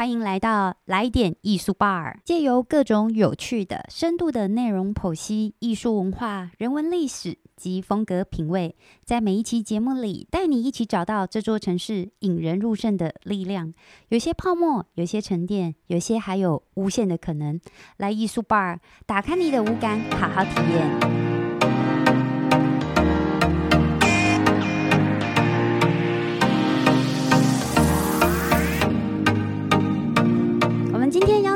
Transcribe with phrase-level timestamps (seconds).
[0.00, 8.74] 欢迎来到来点艺术 bar，借由各种有趣的、深度的内容剖析艺术文化、人文历史及风格品味，
[9.04, 13.74] 在每一期节目里带你一起找到这座城市引人入胜的力量。
[14.08, 17.60] 有些泡沫，有些沉淀，有些还有无限的可能。
[17.98, 21.29] 来艺术 bar，打开你的五感，好好体验。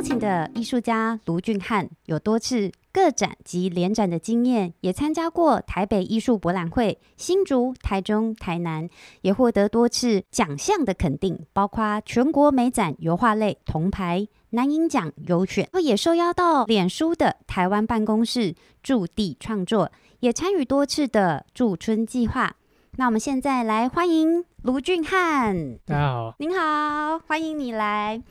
[0.05, 8.87] 请的艺术家卢俊汉有多次个展及联展的经验，也参加过台北艺术博览会、新竹、台中、台南，
[9.23, 19.91] 也获得多次奖项的肯定，包括全国美展油画类铜牌、南影奖优选，也受邀到脸书的台湾办公室驻地创作，
[20.21, 22.55] 也参与多次的驻村计划。
[22.97, 25.79] 那我们现在来欢迎卢俊汉。
[25.85, 28.23] 大家好，您好，欢迎你来。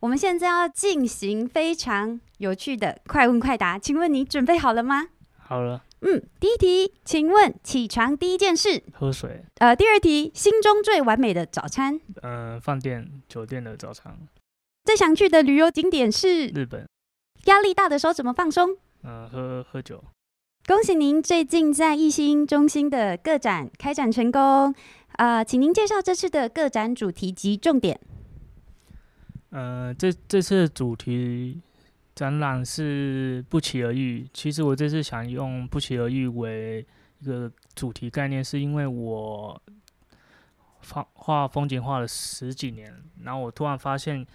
[0.00, 5.06] 我们现在要进行非常有趣的快问快答，请问你准备好了吗？
[5.38, 5.82] 好了。
[6.02, 8.82] 嗯，第一题，请问起床第一件事？
[8.92, 9.42] 喝水。
[9.60, 11.98] 呃，第二题，心中最完美的早餐？
[12.20, 14.14] 嗯，饭店、酒店的早餐。
[14.84, 16.86] 最想去的旅游景点是日本。
[17.46, 18.76] 压力大的时候怎么放松？
[19.04, 20.04] 嗯，喝喝酒。
[20.66, 24.74] 恭喜您最近在艺兴中心的个展开展成功，
[25.18, 28.00] 啊，请您介绍这次的个展主题及重点。
[29.50, 31.60] 呃，这这次主题
[32.14, 34.28] 展览是不期而遇。
[34.32, 36.86] 其实我这次想用不期而遇为
[37.20, 39.60] 一个主题概念，是因为我
[40.88, 44.26] 画画风景画了十几年，然后我突然发现。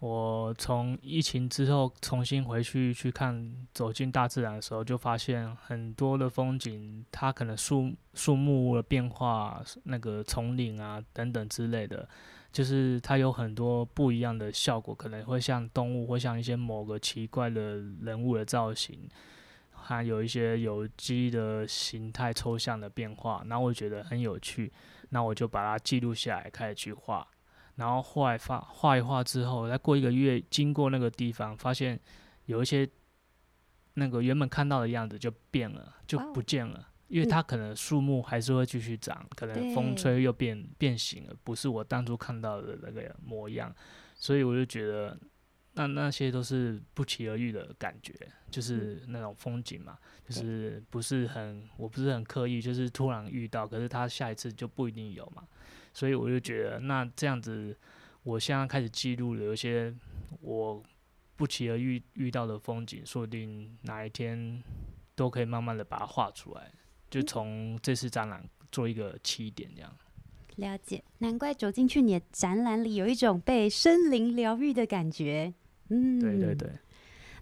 [0.00, 12.06] 我从疫情之后重新回去去看走进大自然的时候，就发现很多的风景，它可能树树木的变化，那个丛林啊等等之类的，
[12.52, 19.08] 就是它有很多不一样的效果，可能会像动物，会像一些某个奇怪的人物的造型，
[19.72, 24.70] 还有一些有机的形态抽象的变化，那我觉得很有趣，
[25.08, 27.26] 那我就把它记录下来，开始去画。
[27.76, 31.98] 然后画一画，画一画之后，再过一个月，经过那个地方，发现
[32.46, 32.88] 有一些
[33.94, 43.74] 那个原本看到的样子就变了，就不见了，因为它可能树木还是会继续长，可能风吹又变变形了，不是我当初看到的那个模样，
[44.14, 45.18] 所以我就觉得
[45.74, 48.14] 那那些都是不期而遇的感觉，
[48.50, 55.42] 就是那种风景嘛，就是不是很我不是很刻意，就是突然遇到，可是他下一次就不一定有嘛。
[55.92, 57.76] 所以我就觉得，那这样子，
[58.22, 59.94] 我现在开始记录了，有些
[60.40, 60.82] 我
[61.36, 64.62] 不期而遇遇到的风景，说不定哪一天
[65.16, 66.70] 都可以慢慢的把它画出来，
[67.10, 69.92] 就从这次展览做一个起点，这样。
[70.56, 75.52] 了解，难怪走进去你的展览里，有一种被森林疗愈的感觉。
[75.88, 76.68] 嗯，对对对。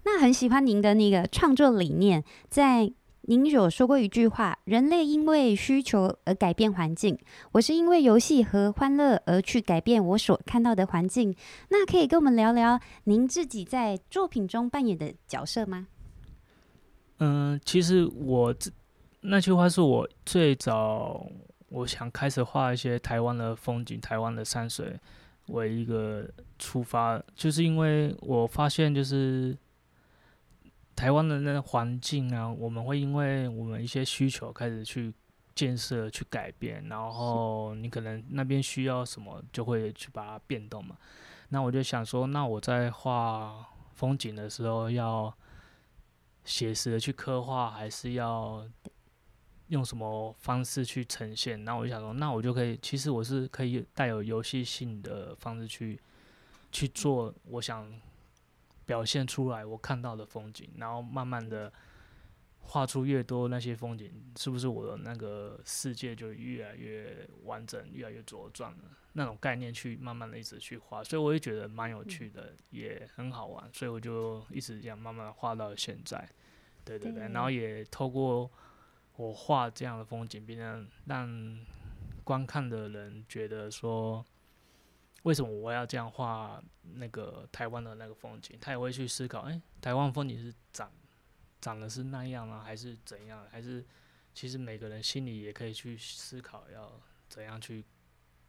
[0.05, 2.93] 那很喜欢您的那个创作理念，在。
[3.25, 7.17] 您有说过一句话：“人类因为需求而改变环境，
[7.53, 11.33] 我是因为游戏和欢乐而去改变我所看到的环境。”
[11.71, 15.87] 那可以跟我们聊聊您自己在作品中扮演的角色吗？
[17.19, 18.69] 嗯，其实我这
[19.21, 21.25] 那句话是我最早
[21.69, 24.99] 我想开始画一些台湾的风景、台湾的山水
[25.47, 29.57] 为一个出发，就是因为我发现就是。
[30.95, 35.11] 台湾的那个环境啊，我们会因为我们一些需求开始去
[35.55, 40.95] 建设、去改变，然后你可能那边需要什么，就会去把它变动嘛。
[41.49, 45.35] 那我就想说，那我在画风景的时候，要
[46.45, 48.63] 写实的去刻画，还是要
[49.67, 51.63] 用什么方式去呈现？
[51.65, 55.99] 然后我就想说，那我就可以，其实我是可以带有游戏性的方式去
[56.71, 57.93] 去做，我想。
[58.85, 61.71] 表现出来我看到的风景，然后慢慢的
[62.59, 68.83] 画出越多那些风景，是不是我的那个世界就越来越完整，越来越茁壮了？
[69.13, 76.29] 那种概念去慢慢的一直去画，所以我也觉得蛮有趣的，也很好玩，所以我就一直这样慢慢画到现在。
[76.83, 78.51] 对对对，然后也透过
[79.15, 81.59] 我画这样的风景，并让让
[82.23, 84.25] 观看的人觉得说。
[85.23, 86.61] 为什么我要这样画
[86.95, 88.57] 那个台湾的那个风景？
[88.59, 90.91] 他也会去思考，哎，台湾风景是长
[91.61, 93.41] 长的是那样啊，还是怎样？
[93.49, 93.85] 还是
[94.33, 96.91] 其实每个人心里也可以去思考，要
[97.29, 97.85] 怎样去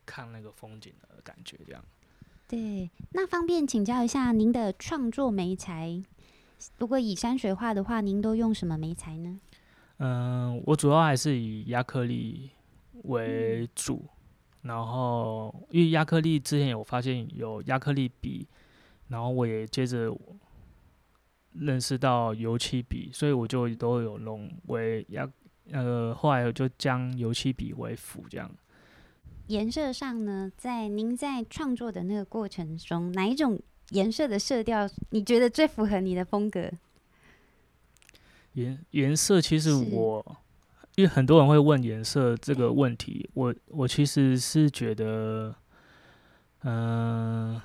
[0.04, 1.56] 看那个风景的感觉？
[1.64, 1.84] 这样。
[2.48, 6.02] 对，那方便请教一下您的创作媒材？
[6.78, 9.40] 如果以山水画的话，您都用什么媒材呢？
[9.98, 12.50] 嗯，我主要还是以亚克力
[13.04, 14.04] 为主。
[14.62, 18.48] 然后，因为亚克力之前有发现有亚克力笔
[19.08, 20.10] 然后我也接着
[21.52, 25.30] 认识到油漆笔，所以我就都有弄为亚
[25.70, 28.50] 呃，后来我就将油漆笔为辅这样。
[29.48, 36.70] 颜色上呢，在您在创作的那个过程中，哪一种颜色的色调你觉得最符合你的风格？
[38.54, 40.24] 颜颜色其实我，
[40.96, 45.54] 因为很多人会问颜色这个问题，我我其实是觉得，
[46.64, 47.60] 嗯、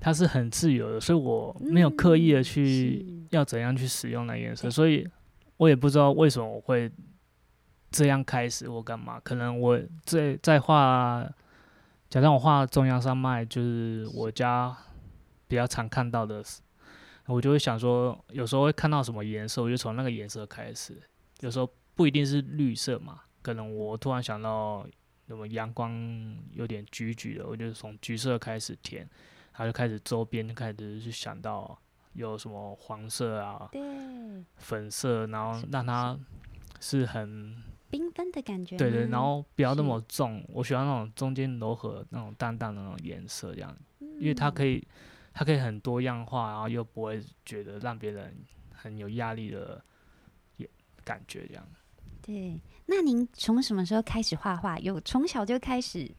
[0.00, 3.16] 它是很自由的，所以我没有刻意的去是。
[3.30, 4.70] 要怎样去使用那颜色，对。
[4.70, 5.04] 所以
[5.56, 6.88] 我也不知道为什么我会
[7.90, 9.18] 这样开始我干嘛。
[9.18, 11.28] 可能我在在画，
[12.08, 14.74] 假设我画中央山脉，就是我家
[15.48, 16.40] 比较常看到的，
[17.26, 20.96] 我就会想说，有时候会看到什么颜色，我就从那个颜色开始。
[21.40, 24.86] 有时候不一定是绿色嘛，可能我突然想到
[25.26, 25.92] 什么阳光
[26.52, 29.02] 有点橘橘的，我就从橘色开始填，
[29.52, 31.78] 然后就开始周边开始去想到
[32.12, 33.82] 有什么黄色啊、对，
[34.56, 36.18] 粉色，然后让它
[36.80, 38.76] 是很缤纷的感觉。
[38.76, 44.86] 对对，然后不要那么重，我喜欢那种中间柔和、那种淡淡的那种颜色，这样，因为它可以
[45.38, 48.34] 它可以很多样化，然后又不会觉得让别人
[48.72, 49.84] 很有压力的
[50.56, 50.66] 也
[51.04, 51.62] 感觉，这样。
[52.22, 52.58] 对。
[52.86, 54.78] 那您从什么时候开始画画？
[54.78, 56.10] 有从小就开始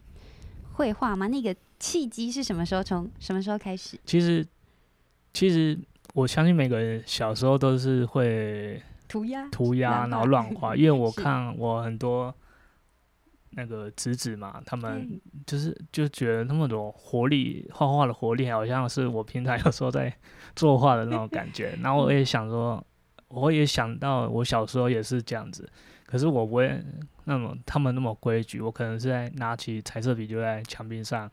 [0.74, 1.28] 绘画吗？
[1.28, 2.84] 那个契机是什么时候？
[2.84, 4.00] 从什么时候开始？
[4.06, 4.46] 其实，
[5.34, 5.76] 其实
[6.14, 9.50] 我相信每个人小时候都是会涂鸦。
[9.50, 12.32] 涂鸦，然后乱画， 因为我看我很多
[13.58, 20.16] 那个侄子嘛，他们就是就觉得那么多活力，画画的活力，好像是我平常有时候在
[20.56, 21.76] 作画的那种感觉。
[21.82, 22.86] 然后我也想说，
[23.30, 25.68] 我也想到我小时候也是这样子，
[26.06, 26.80] 可是我不会
[27.24, 31.28] 那么他们那么规矩，我可能是在拿起彩色笔就在墙壁上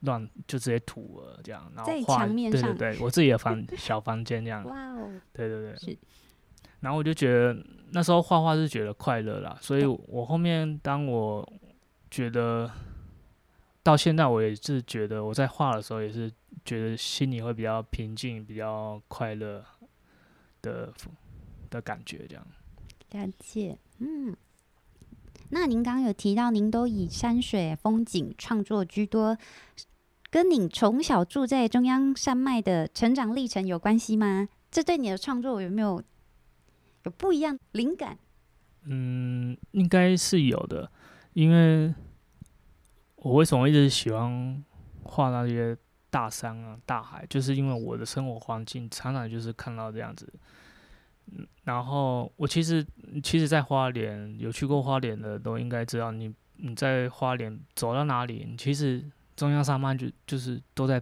[0.00, 5.98] 乱就直接涂了这样，然后画，对对对，我自己的房 小房间这样，哇哦，对对对，是
[6.82, 7.56] 然后我就觉得
[7.92, 11.52] 那时候画画是觉得快乐啦，所以我后面当我
[12.10, 12.70] 觉得
[13.82, 16.30] 到现在，我也是觉得我在画的时候也是
[16.64, 19.64] 觉得心里会比较平静、比较快乐
[20.60, 20.92] 的
[21.70, 22.46] 的感觉，这样。
[23.12, 24.36] 了解，嗯。
[25.54, 29.36] 那您刚刚有提到，您都以山水风景创作居多，
[30.30, 34.48] 跟你从小住在中央山脉的成长历程有关系吗？
[34.70, 36.02] 这对你的创作有没有
[37.04, 38.18] 有不一样灵感？
[38.84, 40.90] 嗯，应该是有的，
[41.34, 41.94] 因为
[43.16, 44.64] 我为什么一直喜欢
[45.04, 45.76] 画那些
[46.10, 50.32] 大山啊、大海，就是因为我的生活环境常常就是看到这样子。
[51.26, 52.84] 嗯，然后我其实
[53.22, 59.04] 其实，在花莲有去过花莲的都应该知道你，你在花莲走到哪里，你其实
[59.36, 61.00] 中央山脉就就是都在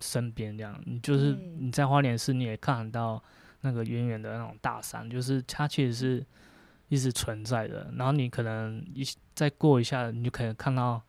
[0.00, 3.22] 身边这样，你就是你在花莲市你也看得到
[3.62, 6.26] 那个远远的那种大山，就是它其实是
[6.88, 7.92] 一直存在的。
[7.96, 9.04] 然后你可能一
[9.34, 11.00] 再过一下，你就可能看到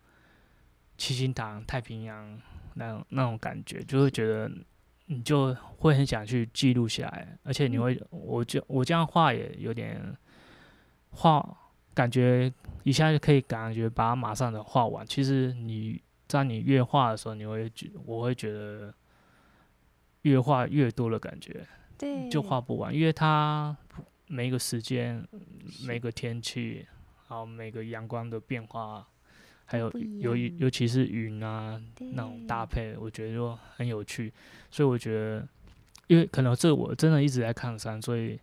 [0.98, 2.40] 七星潭、太平洋
[2.76, 4.52] 那种那种感觉，就会觉得
[5.08, 10.16] 你就会很想去记录下来，而且你会，我就我这样画也有点
[11.10, 11.58] 画，
[11.94, 12.52] 感觉
[12.84, 15.06] 一下就可以感觉把它马上的画完。
[15.06, 18.94] 其实你在你越画的时候，你会觉我会觉得
[20.22, 21.66] 越画越多的感觉。
[22.02, 23.78] 对，就画不完，因为它
[24.26, 25.24] 每个时间、
[25.86, 26.88] 每个天气，
[27.28, 29.08] 还有每个阳光的变化，
[29.66, 34.34] 还有尤尤其是云啊那种搭配，我觉得就很有趣。
[34.72, 35.48] 所以我觉得，
[36.08, 38.40] 因为可能这我真的一直在看山，所以，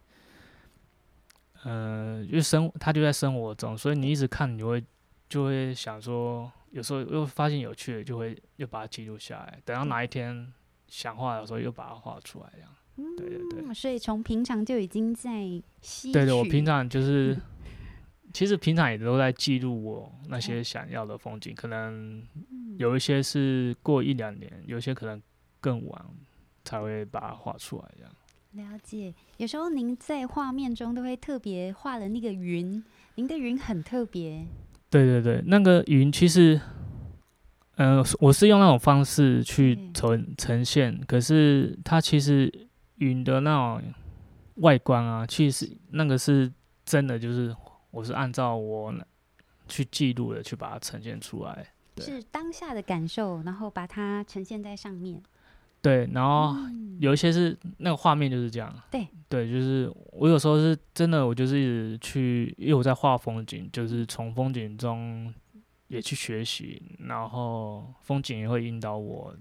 [1.65, 4.85] 呃，因为生它就在生活中，所以你一直看，你会
[5.29, 10.53] 就会想说，有时候又发现有趣的，就会又把它记录下来，等到哪一天
[10.87, 12.71] 想画的时候，又把它画出来，这样。
[13.17, 13.61] 对对对。
[13.63, 15.45] 嗯，所以从平常就已经在
[15.81, 17.43] 吸对对，我平常就是嗯，
[18.33, 22.77] 其实平常也都在记录我那些想要的风景，可能嗯。
[22.79, 25.21] 有一些是过一两年，有些可能
[25.61, 26.05] 更晚
[26.65, 28.13] 才会把它画出来，这样。
[28.53, 32.81] 了解，有时候您在画面中都会特别画了那个云，
[33.17, 34.47] 您的云很特别，
[34.89, 36.61] 对对对，那个云其实，
[37.79, 42.68] 嗯、我是用那种方式去呈呈现，可是它其实
[42.99, 43.83] 云的那种
[44.57, 46.53] 外观啊，其实那个是
[46.85, 47.55] 真的，就是
[47.91, 48.95] 我是按照我
[49.67, 51.67] 去记录的，去把它呈现出来。
[51.95, 55.23] 对是当下的感受，然后把它呈现在上面。
[55.81, 58.75] 对，然后嗯有一些是那个画面就是这样。
[58.91, 65.33] 对对，就是我有时候是真的，我就是一直去，因为我在画风景，就是从风景中
[65.87, 69.33] 也去学习，然后风景也会引导我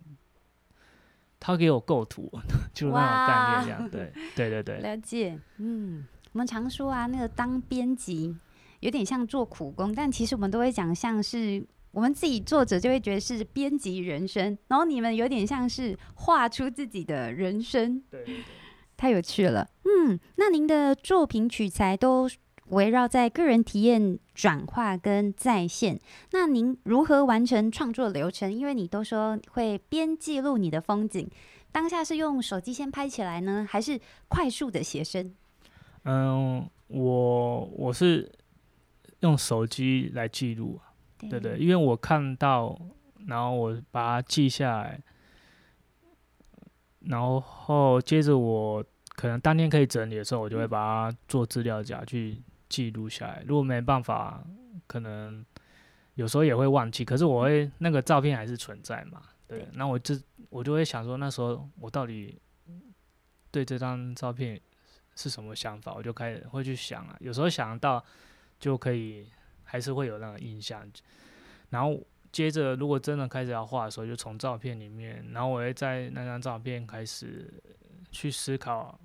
[1.39, 2.29] 他给我构图，
[2.73, 3.89] 就那种概念这样。
[3.89, 5.39] 对对对对， 了解。
[5.57, 8.35] 嗯，我们常说啊，那个当编辑
[8.79, 18.01] 有点像做苦工，但其实我们都会讲像是我们自己作者就会觉得是编辑人生，然后你们有点像是画出自己的人生。
[18.09, 18.43] 对对对，
[18.95, 19.67] 太有趣了。
[19.83, 22.29] 嗯，那您的作品取材都
[22.69, 25.99] 围绕在个人体验转化跟再现。
[26.31, 28.51] 那您如何完成创作流程？
[28.53, 31.29] 因为你都说会边记录你的风景，
[31.71, 35.33] 当下是用手机先拍起来呢，还是快速的写生？
[36.03, 38.31] 嗯，我我是
[39.19, 40.79] 用手机来记录，
[41.17, 42.79] 对对，因为我看到，
[43.27, 45.01] 然后我把它记下来，
[47.01, 48.83] 然后接着我
[49.15, 53.43] 可能当天可以整理的时候，我就会把它做资料夹去记录下来。
[53.47, 54.43] 如果没办法，
[54.87, 55.45] 可能
[56.15, 59.21] 有时候也会忘记，可是我会那个照片还是存在嘛？
[59.47, 60.15] 对，那我就
[60.49, 62.39] 我就会想说，那时候我到底
[63.49, 64.59] 对这张照片
[65.15, 65.93] 是什么想法？
[65.93, 68.03] 我就开始会去想啊，有时候想到
[68.59, 69.27] 就可以，
[69.63, 70.85] 还是会有那个印象。
[71.69, 77.53] 然后接着，如果真的开始要画的时候，就从照片里面，然后我会在那张照片开始
[78.11, 78.99] 去思考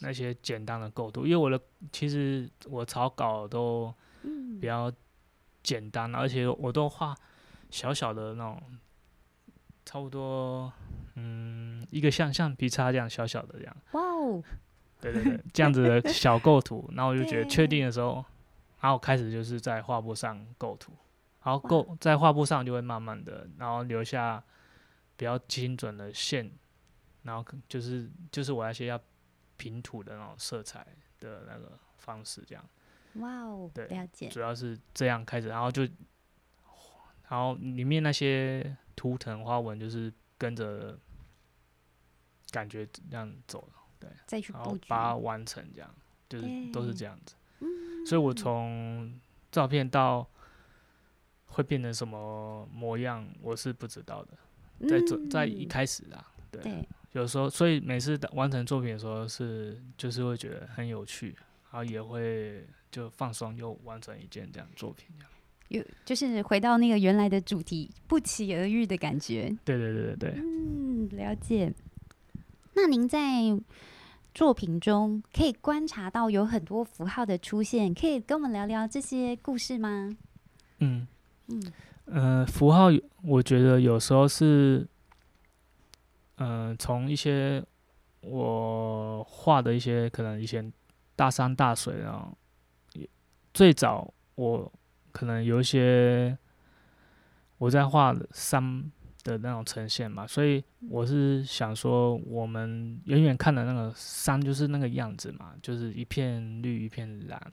[0.00, 1.60] 那些简单的构图，因为我的
[1.92, 3.94] 其实我草稿都
[4.60, 4.92] 比较
[5.62, 7.16] 简单，而且我都画
[7.70, 8.60] 小小的那种。
[9.82, 10.72] 差不多，
[11.16, 13.76] 嗯，一个像橡皮擦这样小小的这样。
[13.92, 14.40] 哇哦！
[15.00, 18.24] 对对对，这样子的小构图，然后我就觉得 确定的时候，
[18.80, 20.92] 然后开始就是在画布上构图，
[21.42, 24.40] 然后构在画布上就会慢慢的，然后留下
[25.16, 26.48] 比较精准的线，
[27.22, 29.00] 然后就是就是我那些要
[29.60, 30.86] 平涂的那种色彩
[31.20, 32.64] 的那个方式这样。
[33.14, 33.70] 哇哦！
[33.74, 34.28] 对，了解。
[34.28, 35.82] 主要是这样开始，然后就，
[37.28, 38.74] 然后里面那些。
[38.96, 40.98] 图腾花纹就是跟着
[42.50, 43.66] 感觉这样走，
[43.98, 45.90] 对，再去然后把它完成这样，
[46.28, 47.34] 就是都是这样子。
[48.04, 49.18] 所以我从
[49.50, 50.28] 照片到
[51.46, 54.36] 会变成什么模样，我是不知道的。
[54.86, 55.00] 在
[55.30, 61.34] 在一开始啊，对，有时候所以每次完成作品的时候是就是会觉得很有趣，
[61.70, 65.30] 然后也会就放松又完成一件这样作品这样。
[65.68, 69.56] 有，就是回到那个原来的主题，不期而遇的感觉。
[69.64, 70.34] 对对对对对。
[70.36, 71.72] 嗯，了解。
[72.74, 73.20] 那您在
[74.34, 80.10] 作品中可以观察到有很多符号的出现，可以跟我们聊聊这些故事吗？
[80.78, 81.06] 嗯
[81.48, 81.72] 嗯
[82.06, 82.86] 呃，符号
[83.22, 84.84] 我觉得有时候是，
[86.40, 87.64] 嗯，从一些
[88.20, 90.64] 我画的一些可能一些
[91.16, 92.30] 大山大水啊，
[93.54, 94.70] 最早我。
[95.12, 96.38] 可能有一些
[97.58, 98.62] 我在画山
[99.24, 107.52] 的那种呈现嘛，所以我是想说，我们远远看的那个山就是那个样子嘛，就是一片绿一片蓝。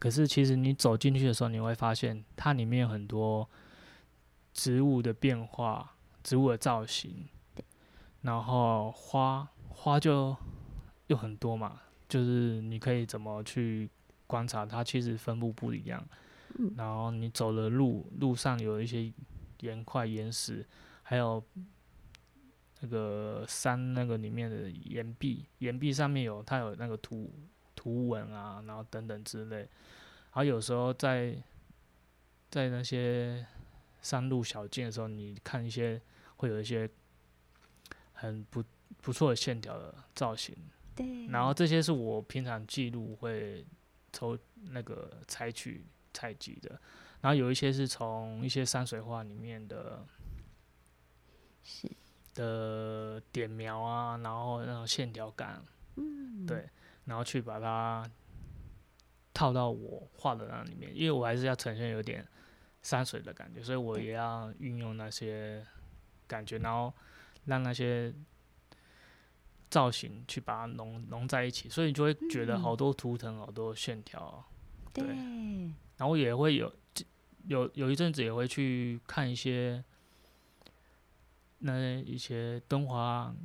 [0.00, 3.48] 可是其实你走进去的时候，你会发现它里面有很多
[4.52, 5.94] 植物的变化、
[6.24, 7.28] 植物的造型，
[8.22, 10.36] 然后花花就
[11.06, 13.88] 又很多嘛，就是你可以怎么去
[14.26, 16.04] 观察它，其实分布不一样。
[16.76, 19.12] 然后你走的路，路上有一些
[19.60, 20.66] 岩块、岩石，
[21.02, 21.42] 还有
[22.80, 27.30] 那个山那个里面的岩壁，岩壁上面有它有那个图
[27.76, 29.58] 图文啊，然后等等之类。
[29.58, 29.68] 然
[30.32, 31.36] 后有时候在
[32.50, 33.46] 在那些
[34.02, 36.00] 山路小径的时候，你看一些
[36.36, 36.88] 会有一些
[38.20, 38.62] 很不
[39.00, 40.54] 不错的线条的造型。
[40.94, 41.26] 对。
[41.26, 43.66] 然后这些是我平常记录会
[44.12, 44.38] 抽
[44.70, 45.84] 那个采取。
[46.10, 46.70] 采集的，
[47.20, 50.04] 然后有一些是从一些山水画里面的，
[51.62, 51.88] 是
[52.34, 55.62] 的点描啊，然后那种线条感，
[55.94, 56.68] 嗯，对，
[57.04, 58.04] 然后去把它
[59.32, 62.26] 套到我画的那里面，因为我还是要呈现有点
[62.82, 65.64] 山水的感觉，所以我也要运用那些
[66.26, 66.92] 感觉，然后
[67.48, 68.14] 让那些
[69.68, 74.44] 造型去把它融融在一起，所以你就会觉得好多图腾，好多线条，
[74.92, 75.04] 对。
[75.96, 76.72] 然后也会有，
[77.46, 79.82] 有有一阵子也会去看一些，
[81.58, 83.36] 那一些敦煌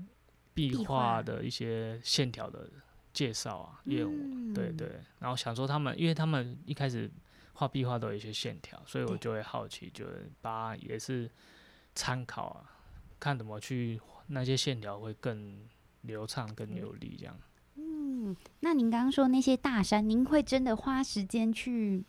[0.53, 2.69] 壁画的一些线条的
[3.11, 5.01] 介绍啊，业务，对对。
[5.19, 7.09] 然后想说他们，因为他们一开始
[7.53, 10.05] 画壁画都有一些线条，所以我就会好奇，就
[10.41, 11.29] 把也是
[11.95, 12.82] 参考啊，
[13.23, 15.57] 看怎么去那些线条会更
[16.01, 17.39] 流畅、更有力这样。
[17.75, 22.03] 嗯，那您刚刚说那些大山，您会真的花时间去？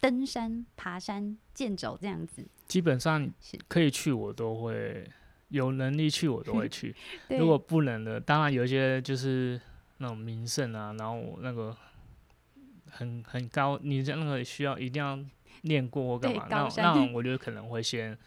[0.00, 3.26] 登山、爬山、健走这样子，基本上
[3.68, 5.08] 可以去，我都会
[5.48, 6.94] 有能力去我都会去。
[7.30, 9.58] 如果不能的，当然有一些就是
[9.96, 11.74] 那种名胜啊，然后我那个
[12.90, 15.18] 很很高，你这那个需要一定要
[15.62, 18.18] 练过或干嘛，那那我觉得可能会先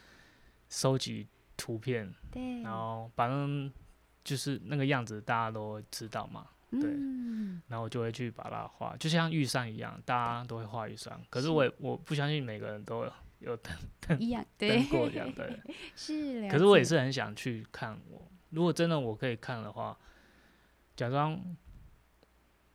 [0.69, 3.71] 收集图片，对，然后反正
[4.23, 6.83] 就是那个样子大家都知道嘛，对。
[6.83, 13.59] 嗯，然后我就会去把它画，就像玉山一样，大家都会画玉山，可是我也我不相信每个人都有有
[14.19, 14.69] 一样 对。
[14.69, 15.47] 登，过这样对。
[16.49, 19.97] 可是我也是很想去看我，如果真的我可以看的话，
[20.95, 21.39] 假装，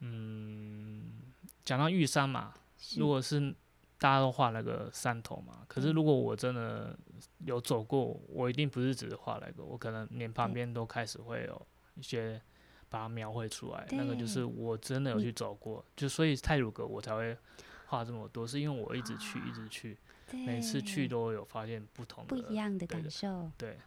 [0.01, 1.33] 嗯，
[1.65, 2.55] 讲到玉山嘛，
[2.97, 3.55] 如果是
[4.03, 6.99] 大家都画那个山头嘛，可是嗯如果我真的
[7.45, 12.43] 有走过，我一定不是只是画那个，我可能连旁边都开始会有一些
[12.89, 17.39] 把它描绘出来，那个就是我真的有去走过，就所以泰鲁格我才会
[17.87, 19.97] 画这么多，是因为我一直去一直去，
[20.33, 23.53] 每次去都有发现不同的不一样的感受。
[23.57, 23.79] 对。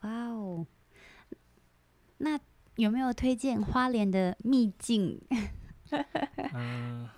[0.00, 0.66] 哇哦，
[2.18, 2.36] 那
[2.74, 5.20] 有没有推荐花莲的秘境？
[6.52, 7.08] 嗯，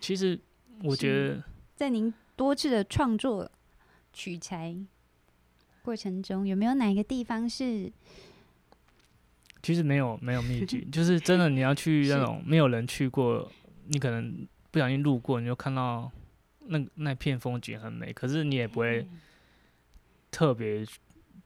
[0.00, 0.38] 其实
[0.82, 1.42] 我觉得
[1.76, 3.50] 在您多次的创作
[4.12, 4.76] 取材
[5.82, 7.92] 过程中，有没有哪一个地方是
[9.62, 13.50] 其实没有没有秘籍， 就是真的你要去那种没有人去过，
[13.86, 16.10] 你可能不小心路过，你就看到
[16.66, 19.06] 那那片风景很美，可是你也不会
[20.30, 20.84] 特别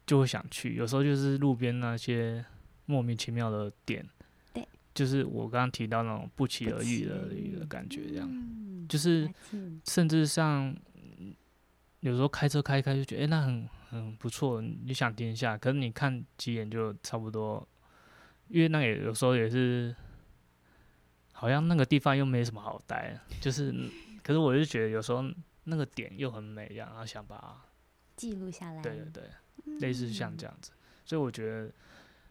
[0.07, 0.75] 就会想去。
[0.77, 2.45] 有时候就是路边那些
[2.87, 4.07] 莫名其妙的点，
[4.53, 8.29] 对，就是我刚刚提到那种不期而遇的一个感觉，这样。
[8.31, 9.29] 嗯就是
[9.85, 10.75] 甚至像
[11.19, 11.35] 嗯
[12.01, 17.67] 有时候开车开一开就觉得，哎、那很很不错，你想停一下，可是你看几眼就差不多，
[18.49, 19.95] 因为那也有时候也是，
[21.33, 23.75] 好像那个地方又没什么好待，就是，
[24.23, 25.25] 可是我就觉得有时候
[25.65, 27.57] 那个点又很美，然后想把它，
[28.17, 28.83] 记录下来。
[28.83, 29.25] 对对
[29.65, 30.71] 对，类似像嗯这样子，
[31.05, 31.71] 所以我觉得。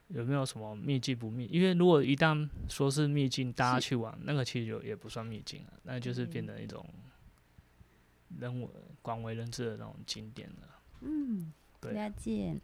[0.09, 1.45] 有没有什么秘境不秘？
[1.47, 6.87] 因为如果一旦说是秘境，大家去玩，那个其实就也不算秘境了，那就是变成一种
[8.39, 8.69] 人为
[9.01, 10.79] 广为人知的那种景点了。
[11.01, 12.55] 嗯，对了解。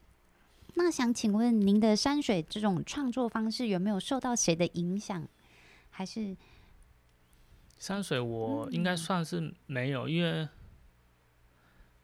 [0.76, 5.28] 那想请问您的山水这种创作方式有没有受到谁的影响？
[5.90, 6.38] 还是
[7.78, 10.48] 山水我应该算是没有，因为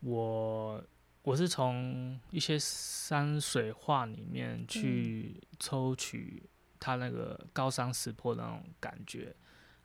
[0.01, 0.83] 我
[1.27, 6.41] 我是从一些山水画里面去抽取
[6.79, 9.35] 它那个高山石坡的那种感觉，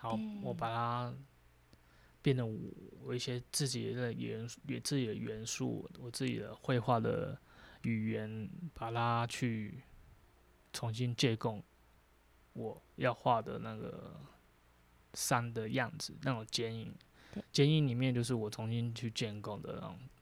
[0.01, 1.13] 然后我把它
[2.23, 7.37] 变得我一些自己的元素，也自己的元素，我自己的绘画的
[7.83, 9.83] 语言，把它去
[10.73, 11.61] 重新借供
[12.53, 14.15] 我要画的那个
[15.15, 16.95] 山的样子，那种剪影。
[17.35, 17.43] 对。
[17.51, 19.99] 剪影里面就是我重新去建构的那种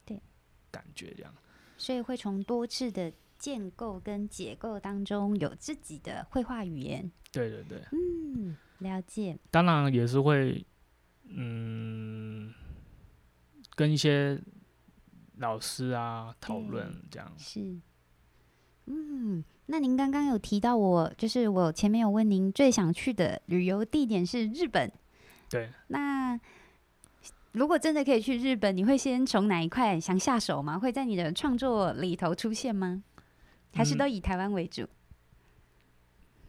[0.71, 1.33] 感觉，这样。
[1.77, 7.11] 所以会从多次的建构跟解构当中有自己的绘画语言？
[7.31, 9.37] 对对对，嗯，了解。
[9.49, 10.65] 当然也是会，
[11.25, 12.53] 嗯，
[13.75, 14.39] 跟一些
[15.37, 17.33] 老师啊讨论这样。
[17.37, 17.79] 是，
[18.85, 24.91] 嗯，那您刚刚有提到我，就是我前面有问您最想去的旅游地点是日本。
[25.49, 26.39] 对，那
[27.53, 30.79] 如果真的可以去日本，你会先从哪一块想下手吗？
[30.79, 33.03] 会在你的创作里头出现吗？
[33.73, 34.87] 还是嗯都以台湾为主？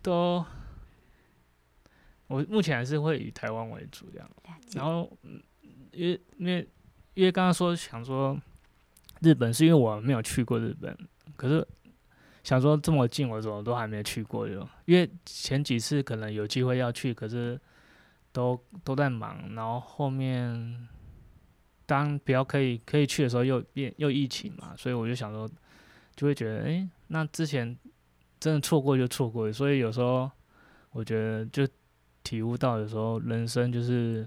[0.00, 0.44] 都，
[2.26, 4.30] 我目前还是会以台湾为主这样。
[4.74, 5.40] 然后，嗯，
[5.92, 6.68] 因为因为
[7.14, 8.36] 因为刚刚说想说
[9.20, 10.96] 日本，是因为我没有去过日本，
[11.36, 11.66] 可是
[12.42, 17.60] 想说这么近，我怎么都还没去过哟，因为前几次可能有机会要去，可是
[18.32, 20.88] 都都在忙，然后后面
[21.84, 25.48] 当比较可以可以去的时候又变又疫情嘛，所以我就想说，
[26.16, 27.76] 就会觉得，诶，那之前
[28.40, 30.30] 真的错过就错过，所以有时候
[30.92, 31.68] 我觉得就
[32.24, 34.26] 体悟到，有时候人生就是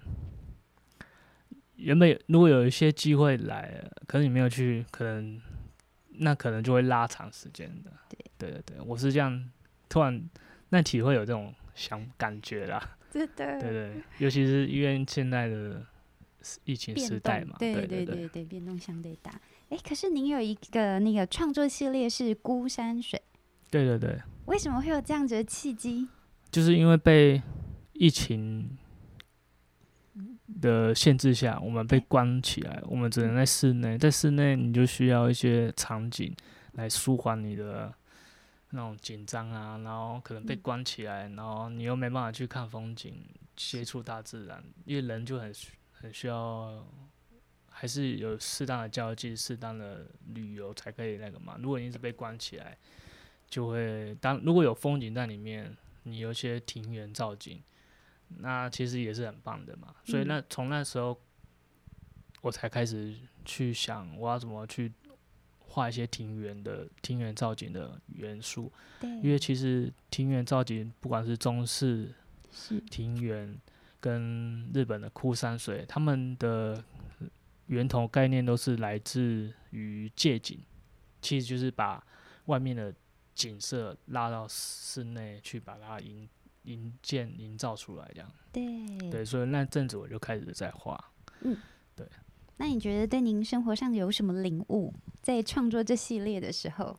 [1.76, 5.42] 原本如果有一些机会来了，可是你没有去，可能
[6.20, 7.92] 那可能就会拉长时间的。
[8.10, 9.52] 对对对对，我是这样
[9.90, 10.30] 突然
[10.70, 12.98] 那体会有这种想感觉啦。
[13.16, 15.82] 真的对对，尤其是因为现在的
[16.66, 19.32] 疫情时代嘛，，对对对对对，变动相对大。
[19.70, 23.22] 哎，可是您有一个那个创作系列是孤山水，
[23.72, 26.10] 对对对，为什么会有这样子的契机？
[26.52, 27.42] 就是因为被
[27.94, 28.78] 疫情
[30.62, 36.36] 的限制下，我们被关起来，我们只能在室内，在室内你就需要一些场景
[36.74, 37.94] 来舒缓你的
[38.76, 43.24] 那种紧张啊，然后可能被嗯关起来，然后你又没办法去看风景，
[43.56, 46.86] 接触大自然，因为人就很需很需要
[47.70, 51.58] 还是有适当的交际、适当的旅游才可以那个嘛。
[51.60, 52.78] 如果你一直被关起来，
[53.50, 57.64] 就会当如果有风景在里面，你有一些庭园造景，
[58.28, 59.96] 那其实也是很棒的嘛。
[60.04, 61.20] 所以那从那时候，
[62.42, 64.92] 我才开始去想我要怎么去
[65.76, 68.72] 画一些庭园的庭园造景的元素。
[69.02, 72.14] 对，因为其实庭园造景，不管是中式
[72.90, 73.54] 庭园
[74.00, 76.82] 跟日本的枯山水，他们的
[77.66, 80.58] 源头概念都是来自于借景，
[81.22, 82.02] 其实就是把
[82.46, 82.94] 外面的
[83.34, 86.30] 景色拉到室内去，把它营
[86.64, 88.32] 营建营造出来，这样。
[88.54, 91.12] 对对，所以那阵子我就开始在画。
[92.58, 94.94] 那你觉得对您生活上有什么领悟？
[95.22, 96.98] 在创作这系列的时候，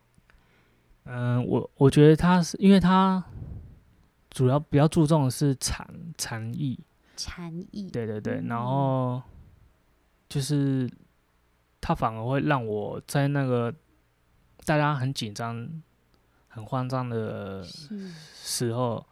[1.04, 3.24] 嗯，我我觉得他是因为他
[4.30, 5.88] 主要比较注重的是禅
[6.18, 6.78] 禅意，
[7.16, 9.22] 禅意，对对对，嗯然后
[10.28, 10.90] 就是
[11.80, 13.72] 他反而会让我在那个
[14.64, 15.82] 大家很紧张、
[16.48, 19.06] 很慌张的时候，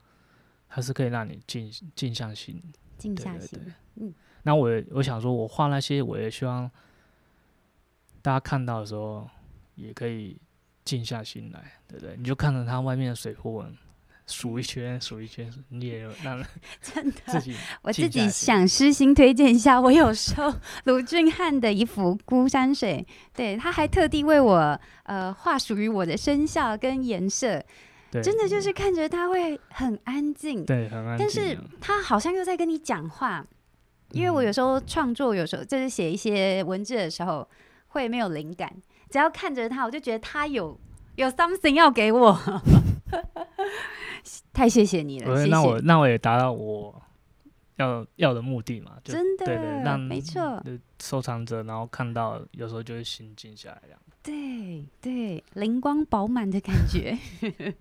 [0.68, 2.60] 他是可以让你静静下心。
[2.98, 6.70] 静下心对对对，嗯，那我也我想说，我画那些，我也希望
[8.22, 9.28] 大家看到的时候
[9.74, 10.38] 也可以
[10.84, 12.16] 静下心来，对不对？
[12.16, 13.76] 你就看着它外面的水波纹。
[14.26, 16.42] 数一圈，数一圈，你也有让
[16.80, 17.40] 真自的。
[17.42, 20.50] 己我自己想私心推荐一下，我有收
[20.84, 27.62] 卢俊汉的一幅《孤山水》，对，他还特地为我呃画属于我的生肖跟颜色，
[28.22, 31.28] 真的就是看着他会很安静，对很安静啊。
[31.28, 33.46] 但是他好像又在跟你讲话，
[34.14, 37.46] 因为我有时候创作，有时候就是写一些文字的时候
[37.88, 38.72] 会没有灵感，
[39.10, 40.78] 只要看着他，我就觉得他有
[41.16, 42.38] 有 something 要给我。
[44.52, 45.80] 太谢谢你了，那我。
[45.80, 47.02] 那我也达到我
[47.76, 50.62] 要要的目的嘛，就真的，对对，让没错，
[51.02, 54.00] 收藏者，然后看到有时候就会心静下来这样。
[54.22, 57.18] 对对，灵光饱满的感觉。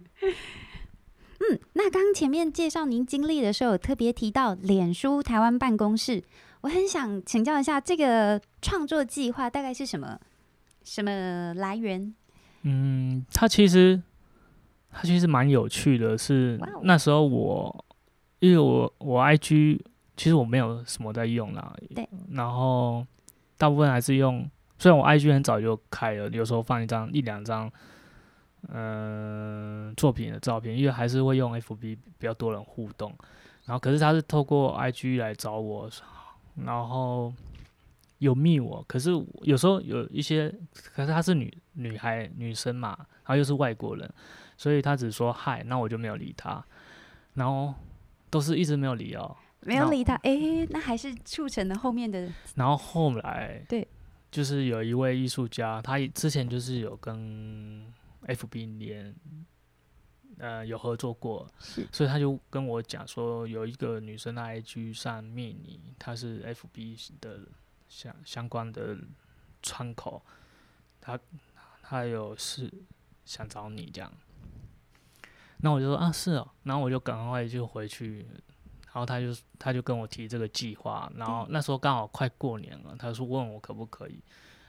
[1.44, 6.24] 嗯，那刚刚前面介绍您经历的时候，有特别提到脸书台湾办公室，
[6.62, 10.18] 我很想请教一下，这个创作计划大概是什么
[10.86, 12.16] 什么来源？
[12.62, 14.02] 嗯，它其实
[14.90, 17.86] 它其实蛮有趣的是，那时候我
[18.40, 19.82] 因为我我 IG
[20.16, 23.06] 其实我没有什么在用啦，对，然后
[23.58, 27.70] 大部分还是用，虽然我 IG 很早就开了，有时候放一张一两张。
[28.70, 31.78] 嗯，作品的照片，因为还是会用 FB
[32.18, 33.14] 比较多人互动，
[33.66, 35.90] 然后可是他是透过 IG 来找我，
[36.56, 37.34] 然后
[38.20, 40.50] 有密我，可是有时候有一些，
[40.96, 44.10] 可是她是女女孩女生嘛，然后又是外国人，
[44.58, 46.64] 所以她只说嗨，那我就没有理她，
[47.34, 47.74] 然后
[48.30, 53.88] 都是一直没有理哦，没有理他，诶，那还是促成了后面的然后后来对，
[54.32, 57.86] 就是有一位艺术家，他之前就是有跟
[58.28, 59.16] FB 连
[60.38, 61.48] 呃有合作过，
[61.92, 67.42] 所以他就跟我讲说，有一个女生在 IG 上面你，她是 FB 的
[67.88, 68.98] 相相关的
[69.62, 70.24] 窗口，
[71.00, 71.20] 她
[71.82, 72.72] 她有事
[73.26, 74.12] 想找你这样。
[75.58, 78.26] 那我就说啊是哦，然后我就赶快就回去，
[78.88, 84.22] 然后他就他就跟我提这个计划，然后那时候刚好快过年了，他说问我可不可以，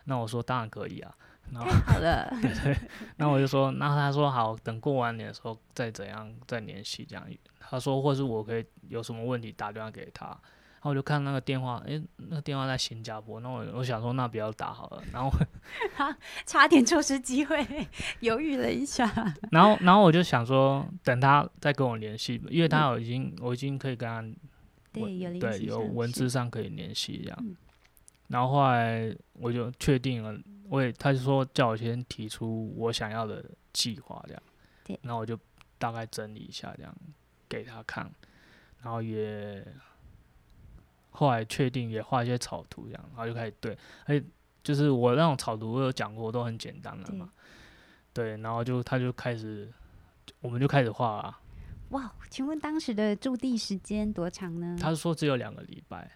[0.05, 1.17] 那我说当然可以啊，
[1.53, 2.29] 然后太好了，
[2.65, 2.77] 对
[3.17, 7.25] 那我就说，那他说好，等过完年的时候再怎样再联系这样。
[7.61, 10.27] 他说，或是我可以有什么问题打电话给他。
[10.27, 13.41] 然后我就看那个电话，诶，那个电话在新加坡。
[13.41, 15.03] 那我我想说，那不要打好了。
[15.13, 15.31] 然后，
[16.45, 17.67] 差点错失机会，
[18.21, 19.11] 犹豫了一下。
[19.51, 24.23] 然后，然后我就想说，等他再跟我联系，因为他有已经，我已经可以跟他
[24.93, 27.39] 对，有文字上可以联系这样。
[27.41, 27.57] 嗯
[28.29, 30.35] 然后后来我就确定了，
[30.75, 34.43] 我也他就说叫我先提出我想要的计划这样，
[34.83, 35.39] 对然后我就
[35.79, 36.93] 大概整理一下这样
[37.49, 38.11] 给他看，
[38.83, 39.65] 然后也
[41.11, 44.27] 后来确定也画一些草图这样，然后就开始对，而且
[44.65, 47.31] 就是我那种草图我有讲过都很简单了嘛，
[48.13, 49.73] 对，然后就他就开始
[50.41, 51.41] 我们就开始画啊，
[51.91, 54.77] 哇，请问当时的驻地时间多长呢？
[54.81, 56.11] 他说只有两个礼拜。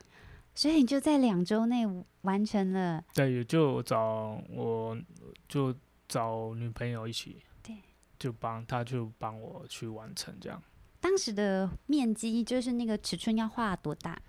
[0.58, 1.86] 所以你就在两周内
[2.22, 4.98] 完成了，对，也就找我
[5.46, 5.72] 就
[6.08, 7.76] 找女朋友一起，对，
[8.18, 10.60] 就帮她就帮我去完成这样。
[10.98, 14.20] 当时的面积就是那个尺寸要画多大？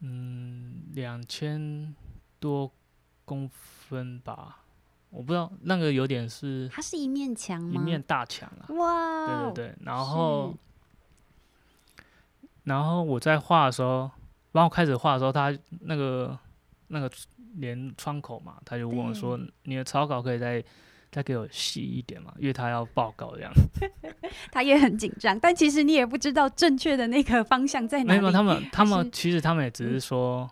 [0.00, 1.94] 嗯，两千
[2.40, 2.68] 多
[3.24, 4.64] 公分吧，
[5.10, 7.70] 我不知道那个有点是它是一面墙吗？
[7.72, 8.66] 一面大墙啊。
[8.74, 8.92] 哇
[9.26, 10.52] 哦，对对对，然后
[12.64, 14.10] 然后我在画的时候，
[14.56, 16.36] 帮我开始画的时候，他那个
[16.88, 17.10] 那个
[17.56, 20.64] 连窗口嘛，他就问我说：“你的草稿可以再
[21.12, 22.32] 再给我细一点嘛？
[22.38, 23.52] 因为他要报告这样。
[24.50, 28.20] 他也很紧张，但其实你也不知道正确的那个方向在哪里。
[28.20, 30.48] 没有，他们他们其实他们也只是说，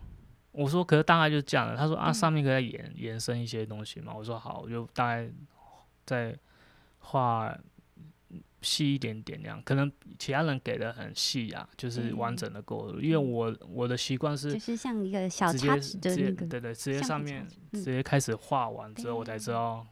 [0.53, 1.77] 我说可是大概就是这样的。
[1.77, 4.13] 他说啊，嗯上面可以再延延伸一些东西嘛。
[4.15, 5.29] 我说好，我就大概
[6.05, 6.37] 再
[6.99, 7.57] 画
[8.65, 9.63] 细一点点这样。
[9.63, 13.01] 可能其他人给的很细啊，就是完整的够了。
[13.01, 19.87] 因为我我的习惯是就是像一个小直接插纸的直接那个，对对，直接上面直接开始画完之后，我才知道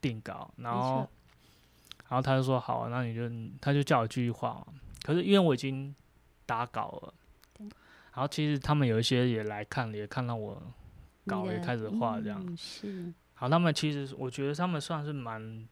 [0.00, 1.08] 定稿，然后
[2.08, 3.28] 然后他就说好啊，那你就
[3.60, 4.68] 他就叫我继续画嘛。
[5.02, 5.94] 可是因为我已经
[6.46, 7.14] 打稿了，
[7.58, 10.62] 然后其实他们有一些也来看了，也看到我
[11.26, 12.42] 稿也开始画这样。
[12.46, 15.68] 嗯是好，他们其实我觉得他们算是蛮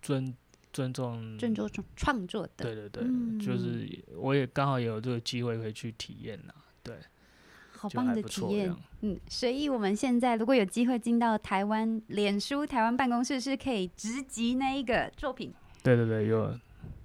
[0.00, 0.34] 尊
[0.72, 6.96] 尊重，尊重创创作的，对对对，嗯就是我也刚好也有这个机会可以去体验呐，对，
[7.72, 8.74] 好棒的体验。
[9.02, 15.52] 嗯，所以我们现在如果有机会进到台湾脸书台湾办公室，是可以直击那一个作品。
[15.82, 16.56] 对对对，有，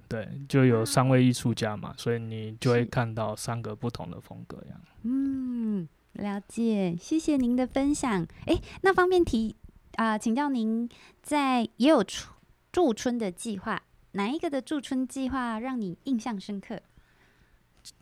[0.07, 4.81] 对，就有三位艺术家嘛，所以你就会看到三个不同的风格样。
[5.03, 8.25] 嗯，了解，谢谢您的分享。
[8.45, 9.55] 诶，那方便提
[9.95, 10.87] 啊、请教您
[11.23, 12.27] 在也有驻
[12.71, 16.79] 驻村的计划，哪一个的驻村计划让你印象深刻？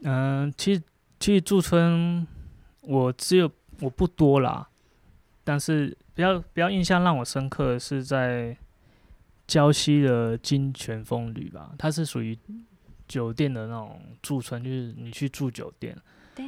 [0.01, 0.81] 嗯、其实
[1.19, 2.25] 其实驻村
[2.81, 3.49] 我只有
[3.81, 4.67] 我不多啦，
[5.43, 8.57] 但是比较比较印象让我深刻的是在
[9.47, 12.37] 礁溪的金泉风旅吧，它是属于
[13.07, 15.95] 酒店的那种驻村，就是你去住酒店。
[16.35, 16.45] 对，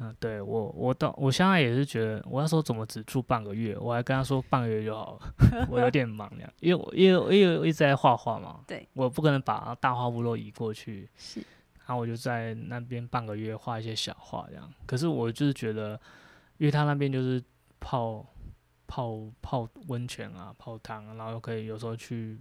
[0.00, 3.76] 嗯，对我我到我现在也是觉得，我那时候怎么只住半个月？
[3.78, 5.18] 我还跟他说半个月就好
[5.52, 11.40] 了， 我有点忙呀，因为我因为因为我一直在画画嘛，对，我不可能把大画部都移过去，是，
[11.86, 14.72] 然后我就在那边半个月画一些小画这样。
[14.86, 16.00] 可是我就是觉得，
[16.58, 17.42] 因为他那边就是
[17.78, 18.26] 泡
[18.86, 22.38] 泡泡温泉啊，泡汤啊，然后可以有时候去，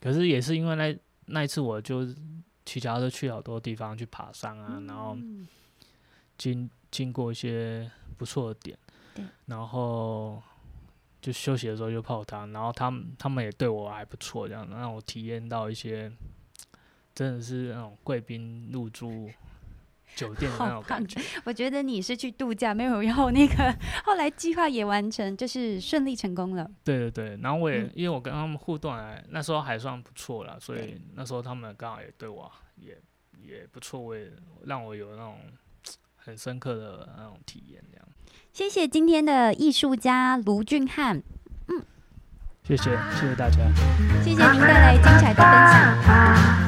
[0.00, 2.06] 可是也是因为那那一次我就
[2.64, 5.46] 骑脚踏车去好多地方去爬山啊，然后嗯
[6.38, 8.78] 经经过一些不错的点
[9.14, 10.42] 对，然后
[11.20, 16.10] 就休息的时候就泡汤，然后他们他们也对我还不错，这样让我体验到一些
[17.14, 19.30] 真的是那种贵宾入住
[20.14, 21.20] 酒店的那种感觉。
[21.44, 23.76] 我觉得你是去度假，没有要那个。
[24.04, 26.70] 后来计划也完成，就是顺利成功了。
[26.84, 32.98] 对对对，然后我也、嗯因为我跟他们互动还那时候还算不错啦，所以那时候他们刚好也对我也
[33.42, 34.30] 也不错，我也
[34.64, 35.38] 让我有那种
[36.26, 38.04] 很深刻的那种体验这样。
[38.52, 41.22] 谢谢今天的艺术家卢俊汉
[41.68, 41.80] 嗯。
[42.64, 43.58] 谢谢谢谢大家。
[44.24, 46.66] 谢谢您带来精彩的分享。